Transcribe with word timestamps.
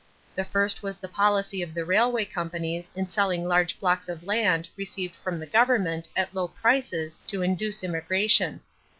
The 0.33 0.43
first 0.43 0.81
was 0.81 0.97
the 0.97 1.07
policy 1.07 1.61
of 1.61 1.75
the 1.75 1.85
railway 1.85 2.25
companies 2.25 2.89
in 2.95 3.07
selling 3.07 3.47
large 3.47 3.79
blocks 3.79 4.09
of 4.09 4.23
land 4.23 4.67
received 4.75 5.13
from 5.15 5.39
the 5.39 5.45
government 5.45 6.09
at 6.15 6.33
low 6.33 6.47
prices 6.47 7.19
to 7.27 7.43
induce 7.43 7.83
immigration. 7.83 8.61